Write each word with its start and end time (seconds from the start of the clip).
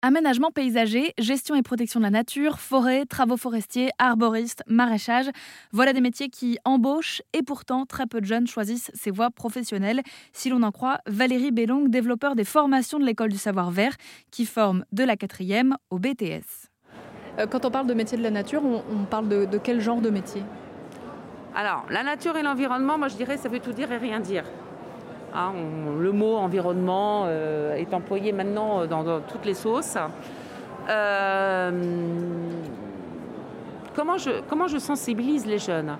Aménagement 0.00 0.52
paysager, 0.52 1.12
gestion 1.18 1.56
et 1.56 1.62
protection 1.62 1.98
de 1.98 2.04
la 2.04 2.10
nature, 2.10 2.60
forêt, 2.60 3.04
travaux 3.04 3.36
forestiers, 3.36 3.90
arboristes, 3.98 4.62
maraîchage. 4.68 5.26
Voilà 5.72 5.92
des 5.92 6.00
métiers 6.00 6.28
qui 6.28 6.56
embauchent 6.64 7.20
et 7.32 7.42
pourtant 7.42 7.84
très 7.84 8.06
peu 8.06 8.20
de 8.20 8.24
jeunes 8.24 8.46
choisissent 8.46 8.92
ces 8.94 9.10
voies 9.10 9.32
professionnelles. 9.32 10.02
Si 10.32 10.50
l'on 10.50 10.62
en 10.62 10.70
croit 10.70 11.00
Valérie 11.08 11.50
Bellong, 11.50 11.88
développeur 11.88 12.36
des 12.36 12.44
formations 12.44 13.00
de 13.00 13.04
l'école 13.04 13.32
du 13.32 13.38
savoir-vert, 13.38 13.96
qui 14.30 14.46
forme 14.46 14.84
de 14.92 15.02
la 15.02 15.16
quatrième 15.16 15.76
au 15.90 15.98
BTS. 15.98 16.68
Euh, 17.40 17.48
quand 17.48 17.64
on 17.64 17.70
parle 17.72 17.88
de 17.88 17.94
métiers 17.94 18.18
de 18.18 18.22
la 18.22 18.30
nature, 18.30 18.62
on, 18.64 19.04
parle 19.04 19.28
de, 19.28 19.58
quel 19.58 19.80
genre 19.80 20.00
de 20.00 20.10
métier? 20.10 20.44
Alors, 21.56 21.86
la 21.90 22.04
nature 22.04 22.36
et 22.36 22.44
l'environnement, 22.44 22.98
moi 22.98 23.08
je 23.08 23.16
dirais, 23.16 23.36
ça 23.36 23.48
veut 23.48 23.58
tout 23.58 23.72
dire 23.72 23.90
et 23.90 23.98
rien 23.98 24.20
dire. 24.20 24.44
Hein, 25.34 25.52
le 26.00 26.12
mot 26.12 26.36
environnement 26.36 27.24
euh, 27.26 27.74
est 27.74 27.92
employé 27.92 28.32
maintenant 28.32 28.86
dans, 28.86 29.20
toutes 29.20 29.44
les 29.44 29.54
sauces. 29.54 29.98
Euh, 30.88 31.70
comment, 33.94 34.16
je, 34.16 34.78
sensibilise 34.78 35.46
les 35.46 35.58
jeunes? 35.58 35.96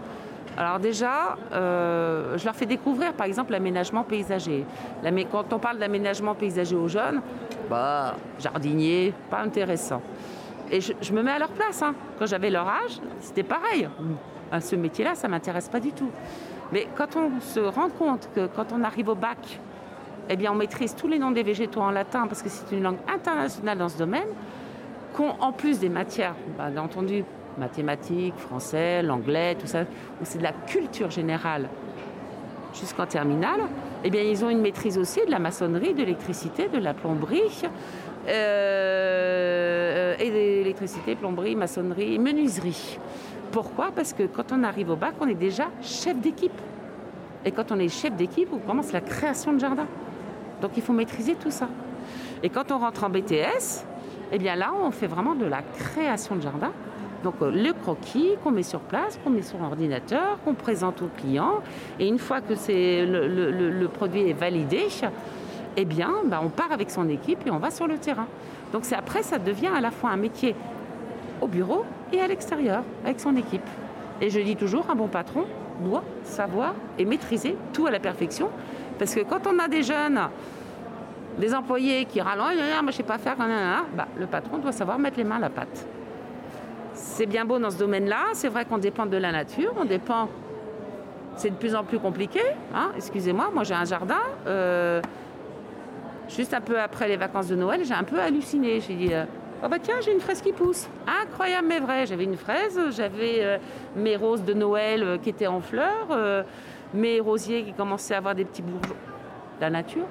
Alors 0.56 0.80
déjà, 0.80 1.36
euh, 1.52 2.36
je 2.36 2.45
leur 2.45 2.56
fais 2.56 2.66
découvrir 2.66 3.12
par 3.12 3.27
exemple 3.27 3.52
l'aménagement 3.52 4.02
paysager. 4.02 4.64
Quand 5.30 5.52
on 5.52 5.58
parle 5.58 5.78
d'aménagement 5.78 6.34
paysager 6.34 6.74
aux 6.74 6.88
jeunes, 6.88 7.20
bah, 7.69 8.14
jardinier, 8.41 9.12
pas 9.30 9.41
intéressant. 9.41 10.02
Et 10.70 10.80
je, 10.80 11.12
me 11.12 11.22
mets 11.22 11.33
à 11.33 11.38
leur 11.38 11.50
place. 11.50 11.83
Hein. 11.83 11.95
Quand 12.19 12.27
j'avais 12.27 12.50
leur 12.50 12.66
âge, 12.66 13.00
c'était 13.20 13.42
pareil. 13.42 13.88
Ce 14.60 14.74
métier-là, 14.77 15.14
ça 15.14 15.28
ne 15.28 15.33
m'intéresse 15.33 15.69
pas 15.69 15.80
du 15.80 15.92
tout. 15.92 16.10
Mais 16.72 16.86
quand 16.96 17.16
on 17.16 17.40
se 17.40 17.60
rend 17.60 17.88
compte 17.88 18.28
que 18.34 18.46
quand 18.46 18.72
on 18.72 18.82
arrive 18.82 19.08
au 19.08 19.14
bac, 19.14 19.60
eh 20.28 20.36
bien, 20.36 20.52
on 20.52 20.54
maîtrise 20.54 20.94
tous 20.94 21.08
les 21.08 21.18
noms 21.18 21.30
des 21.30 21.42
végétaux 21.42 21.80
en 21.80 21.91
latin 21.91 22.27
parce 22.27 22.42
que 22.42 22.48
c'est 22.48 22.74
une 22.74 22.82
langue 22.82 22.98
internationale 23.12 23.78
dans 23.78 23.88
ce 23.88 23.98
domaine, 23.98 24.28
qu'en 25.16 25.52
plus 25.52 25.78
des 25.78 25.88
matières, 25.88 26.34
bah, 26.56 26.68
bien 26.70 26.82
entendu, 26.82 27.24
mathématiques, 27.58 28.36
français, 28.36 29.02
l'anglais, 29.02 29.56
tout 29.58 29.66
ça, 29.66 29.83
où 29.83 30.24
c'est 30.24 30.39
de 30.39 30.42
la 30.42 30.52
culture 30.52 31.11
générale 31.11 31.69
jusqu'en 32.78 33.06
terminale, 33.06 33.61
eh 34.05 34.11
bien, 34.11 34.22
ils 34.22 34.44
ont 34.44 34.50
une 34.50 34.61
maîtrise 34.61 34.98
aussi 34.98 35.24
de 35.24 35.30
la 35.30 35.39
maçonnerie, 35.39 35.94
de 35.94 36.00
l'électricité, 36.00 36.69
de 36.69 36.78
la 36.78 36.94
plomberie, 36.94 37.62
euh, 38.28 40.14
et 40.19 40.30
d'électricité, 40.30 41.14
plomberie, 41.14 41.56
maçonnerie, 41.56 42.19
menuiserie. 42.19 42.98
Pourquoi? 43.52 43.91
Parce 43.94 44.12
que 44.12 44.24
quand 44.24 44.52
on 44.52 44.62
arrive 44.62 44.91
au 44.91 44.96
bac, 44.96 45.14
on 45.20 45.28
est 45.28 45.34
déjà 45.34 45.68
chef 45.82 46.18
d'équipe. 46.18 46.60
Et 47.44 47.50
quand 47.50 47.72
on 47.72 47.78
est 47.78 47.88
chef 47.88 48.14
d'équipe, 48.14 48.48
on 48.52 48.58
commence 48.58 48.92
la 48.92 49.00
création 49.00 49.52
de 49.52 49.58
jardin. 49.58 49.86
Donc 50.60 50.72
il 50.77 50.82
faut 50.82 50.92
maîtriser 50.92 51.34
tout 51.34 51.50
ça. 51.50 51.68
Et 52.42 52.50
quand 52.50 52.70
on 52.72 52.78
rentre 52.78 53.05
en 53.05 53.10
BTS, 53.10 53.84
eh 54.32 54.38
bien 54.38 54.56
là, 54.56 54.72
on 54.82 54.90
fait 54.90 55.06
vraiment 55.06 55.34
de 55.34 55.46
la 55.46 55.62
création 55.62 56.36
de 56.36 56.42
jardin. 56.42 56.72
Donc 57.24 57.34
euh, 57.42 57.50
le 57.50 57.72
croquis 57.72 58.34
qu'on 58.42 58.50
met 58.50 58.62
sur 58.62 58.80
place, 58.80 59.18
qu'on 59.22 59.30
met 59.30 59.42
sur 59.42 59.60
ordinateur, 59.60 60.38
qu'on 60.44 60.55
présente 60.55 61.02
au 61.02 61.08
client. 61.16 61.60
Et 61.98 62.06
une 62.06 62.18
fois 62.18 62.40
que 62.40 62.55
le, 62.55 63.86
produit 63.86 64.28
est 64.28 64.34
validé, 64.34 64.86
eh 65.77 65.84
bien, 65.84 66.10
bah, 66.27 66.40
on 66.42 66.48
part 66.48 66.72
avec 66.72 66.90
son 66.90 67.08
équipe 67.08 67.46
et 67.46 67.50
on 67.50 67.58
va 67.58 67.70
sur 67.70 67.86
le 67.86 67.98
terrain. 67.98 68.27
Donc 68.72 68.84
après, 68.92 69.22
ça 69.22 69.38
devient 69.38 69.70
à 69.74 69.80
la 69.80 69.90
fois 69.90 70.10
un 70.10 70.16
métier 70.16 70.55
au 71.41 71.47
bureau 71.47 71.84
et 72.12 72.20
à 72.20 72.27
l'extérieur 72.27 72.83
avec 73.05 73.20
son 73.20 73.36
équipe. 73.36 73.67
Et 74.20 74.31
je 74.31 74.41
dis 74.41 74.56
toujours, 74.56 74.86
un 74.91 74.94
bon 74.94 75.08
patron 75.08 75.45
doit 75.80 76.03
savoir 76.25 76.75
et 76.98 77.05
maîtriser 77.05 77.56
tout 77.72 77.86
à 77.86 77.91
la 77.91 78.00
perfection. 78.00 78.50
Parce 78.98 79.14
que 79.14 79.20
quand 79.20 79.47
on 79.47 79.58
a 79.58 79.69
des 79.69 79.83
jeunes, 79.83 80.20
des 81.39 81.55
employés 81.55 82.05
qui 82.05 82.20
râlent, 82.20 82.39
moi 82.39 82.53
je 82.55 82.86
ne 82.86 82.92
sais 82.92 83.03
pas 83.03 83.19
faire, 83.19 83.36
bah, 83.36 84.08
le 84.19 84.27
patron 84.27 84.58
doit 84.58 84.72
savoir 84.72 84.98
mettre 84.98 85.19
les 85.19 85.25
mains 85.25 85.36
à 85.36 85.41
la 85.41 85.50
pâte. 85.50 85.86
C'est 86.95 87.27
bien 87.27 87.45
beau 87.45 87.58
dans 87.58 87.70
ce 87.70 87.78
domaine-là, 87.78 88.25
c'est 88.33 88.48
vrai 88.48 88.64
qu'on 88.64 88.78
dépend 88.78 89.06
de 89.06 89.17
la 89.17 89.33
nature, 89.33 89.73
on 89.80 89.84
dépend... 89.84 90.28
C'est 91.36 91.50
de 91.50 91.55
plus 91.55 91.77
en 91.77 91.85
plus 91.85 92.01
compliqué, 92.01 92.41
hein. 92.74 92.91
excusez-moi, 92.96 93.51
moi 93.55 93.62
j'ai 93.62 93.74
un 93.74 93.85
jardin, 93.85 94.18
euh, 94.48 95.01
juste 96.29 96.52
un 96.52 96.61
peu 96.61 96.80
après 96.80 97.07
les 97.07 97.17
vacances 97.17 97.46
de 97.46 97.55
Noël, 97.55 97.85
j'ai 97.85 97.95
un 97.95 98.02
peu 98.02 98.18
halluciné. 98.18 98.80
J'ai 98.80 98.95
dit, 98.95 99.14
euh, 99.14 99.24
Oh 99.61 99.69
bah 99.69 99.79
tiens, 99.83 99.96
j'ai 100.01 100.13
une 100.13 100.20
fraise 100.20 100.41
qui 100.41 100.52
pousse. 100.52 100.89
Incroyable 101.05 101.67
mais 101.67 101.80
vrai. 101.80 102.07
J'avais 102.07 102.23
une 102.23 102.36
fraise, 102.36 102.79
j'avais 102.91 103.39
euh, 103.41 103.58
mes 103.96 104.14
roses 104.14 104.45
de 104.45 104.55
Noël 104.55 105.02
euh, 105.02 105.19
qui 105.19 105.30
étaient 105.30 105.48
en 105.48 105.61
fleurs, 105.61 106.07
euh, 106.13 106.45
mes 106.95 107.19
rosiers 107.19 107.64
qui 107.64 107.73
commençaient 107.73 108.14
à 108.14 108.18
avoir 108.18 108.36
des 108.36 108.45
petits 108.45 108.63
bourgeons. 108.63 108.95
La 109.61 109.68
nature, 109.68 110.07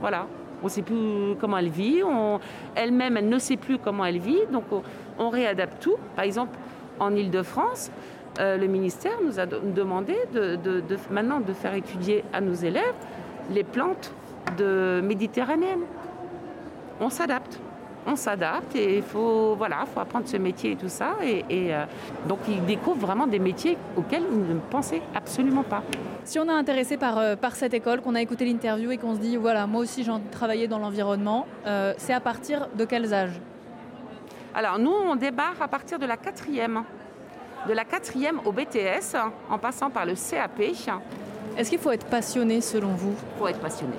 voilà. 0.00 0.26
On 0.62 0.64
ne 0.64 0.70
sait 0.70 0.82
plus 0.82 1.36
comment 1.40 1.58
elle 1.58 1.68
vit. 1.68 2.02
Elle-même, 2.74 3.16
elle 3.16 3.28
ne 3.28 3.38
sait 3.38 3.56
plus 3.56 3.78
comment 3.78 4.04
elle 4.04 4.18
vit. 4.18 4.40
Donc 4.50 4.64
on, 5.16 5.28
réadapte 5.28 5.80
tout. 5.80 5.94
Par 6.16 6.24
exemple, 6.24 6.58
en 6.98 7.14
Ile-de-France, 7.14 7.92
le 8.40 8.66
ministère 8.66 9.12
nous 9.24 9.38
a 9.38 9.46
demandé 9.46 10.16
de, 10.34 10.58
maintenant 11.12 11.38
de 11.38 11.52
faire 11.52 11.74
étudier 11.74 12.24
à 12.32 12.40
nos 12.40 12.54
élèves 12.54 12.82
les 13.52 13.62
plantes 13.62 14.12
de 14.56 15.00
méditerranéennes. 15.00 15.84
On 17.00 17.08
s'adapte 17.08 17.60
on 18.08 18.16
s'adapte 18.16 18.74
et 18.74 18.96
il 18.96 19.02
faut, 19.02 19.54
voilà, 19.56 19.84
faut 19.92 20.00
apprendre 20.00 20.26
ce 20.26 20.36
métier 20.36 20.72
et 20.72 20.76
tout 20.76 20.88
ça. 20.88 21.16
Et, 21.22 21.44
euh, 21.50 21.84
donc 22.26 22.40
ils 22.48 22.64
découvrent 22.64 23.06
vraiment 23.06 23.26
des 23.26 23.38
métiers 23.38 23.76
auxquels 23.96 24.22
ils 24.30 24.54
ne 24.54 24.58
pensaient 24.58 25.02
absolument 25.14 25.62
pas. 25.62 25.82
Si 26.24 26.38
on 26.38 26.46
est 26.46 26.52
intéressé 26.52 26.96
par, 26.96 27.18
euh, 27.18 27.36
par 27.36 27.54
cette 27.54 27.74
école, 27.74 28.00
qu'on 28.00 28.14
a 28.14 28.22
écouté 28.22 28.44
l'interview 28.44 28.90
et 28.90 28.98
qu'on 28.98 29.14
se 29.14 29.20
dit, 29.20 29.36
voilà, 29.36 29.66
moi 29.66 29.82
aussi 29.82 30.02
j'ai 30.02 30.12
travaillé 30.30 30.66
dans 30.68 30.78
l'environnement, 30.78 31.46
euh, 31.66 31.94
c'est 31.98 32.14
à 32.14 32.20
partir 32.20 32.68
de 32.74 32.84
quels 32.84 33.12
âges? 33.12 33.40
Alors 34.54 34.78
nous, 34.78 34.90
on 34.90 35.14
débarque 35.14 35.60
à 35.60 35.68
partir 35.68 35.98
de 35.98 36.06
la 36.06 36.16
quatrième. 36.16 36.82
De 37.68 37.72
la 37.72 37.84
quatrième 37.84 38.40
au 38.44 38.52
BTS, 38.52 39.16
en 39.50 39.58
passant 39.58 39.90
par 39.90 40.06
le 40.06 40.14
CAP. 40.14 40.60
Est-ce 41.56 41.70
qu'il 41.70 41.78
faut 41.78 41.90
être 41.90 42.06
passionné 42.06 42.60
selon 42.60 42.88
vous? 42.94 43.14
Il 43.34 43.38
faut 43.38 43.48
être 43.48 43.60
passionné. 43.60 43.96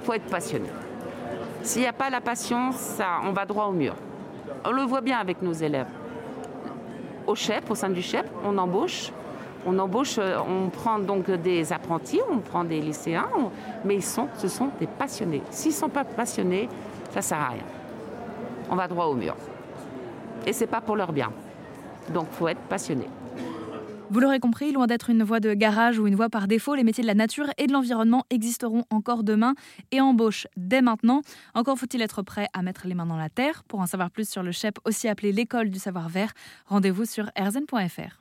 Il 0.00 0.06
faut 0.06 0.12
être 0.14 0.30
passionné. 0.30 0.68
S'il 1.62 1.82
n'y 1.82 1.88
a 1.88 1.92
pas 1.92 2.10
la 2.10 2.20
passion, 2.20 2.70
on 3.24 3.32
va 3.32 3.44
droit 3.44 3.66
au 3.66 3.72
mur. 3.72 3.94
On 4.64 4.70
le 4.70 4.82
voit 4.82 5.00
bien 5.00 5.18
avec 5.18 5.42
nos 5.42 5.52
élèves. 5.52 5.88
Au 7.26 7.34
CHEP, 7.34 7.70
au 7.70 7.74
sein 7.74 7.90
du 7.90 8.02
CHEP, 8.02 8.26
on 8.44 8.56
embauche. 8.58 9.12
On 9.66 9.78
embauche, 9.78 10.18
euh, 10.18 10.38
on 10.38 10.70
prend 10.70 10.98
donc 10.98 11.30
des 11.30 11.72
apprentis, 11.72 12.20
on 12.30 12.38
prend 12.38 12.64
des 12.64 12.80
lycéens, 12.80 13.28
mais 13.84 14.00
ce 14.00 14.48
sont 14.48 14.70
des 14.78 14.86
passionnés. 14.86 15.42
S'ils 15.50 15.72
ne 15.72 15.76
sont 15.76 15.88
pas 15.88 16.04
passionnés, 16.04 16.68
ça 17.10 17.18
ne 17.18 17.22
sert 17.22 17.40
à 17.40 17.48
rien. 17.48 17.64
On 18.70 18.76
va 18.76 18.86
droit 18.86 19.06
au 19.06 19.14
mur. 19.14 19.34
Et 20.46 20.52
ce 20.52 20.60
n'est 20.60 20.68
pas 20.68 20.80
pour 20.80 20.96
leur 20.96 21.12
bien. 21.12 21.30
Donc 22.14 22.28
il 22.30 22.36
faut 22.36 22.48
être 22.48 22.60
passionné. 22.60 23.08
Vous 24.10 24.20
l'aurez 24.20 24.40
compris, 24.40 24.72
loin 24.72 24.86
d'être 24.86 25.10
une 25.10 25.22
voie 25.22 25.38
de 25.38 25.52
garage 25.52 25.98
ou 25.98 26.06
une 26.06 26.14
voie 26.14 26.30
par 26.30 26.48
défaut, 26.48 26.74
les 26.74 26.82
métiers 26.82 27.02
de 27.02 27.06
la 27.06 27.14
nature 27.14 27.50
et 27.58 27.66
de 27.66 27.72
l'environnement 27.72 28.24
existeront 28.30 28.84
encore 28.88 29.22
demain 29.22 29.54
et 29.92 30.00
embauchent 30.00 30.46
dès 30.56 30.80
maintenant. 30.80 31.20
Encore 31.52 31.78
faut-il 31.78 32.00
être 32.00 32.22
prêt 32.22 32.48
à 32.54 32.62
mettre 32.62 32.86
les 32.86 32.94
mains 32.94 33.04
dans 33.04 33.18
la 33.18 33.28
terre. 33.28 33.64
Pour 33.64 33.80
en 33.80 33.86
savoir 33.86 34.10
plus 34.10 34.26
sur 34.26 34.42
le 34.42 34.50
CHEP, 34.50 34.78
aussi 34.86 35.08
appelé 35.08 35.30
l'école 35.30 35.68
du 35.68 35.78
savoir-vert, 35.78 36.32
rendez-vous 36.66 37.04
sur 37.04 37.30
erzen.fr. 37.36 38.17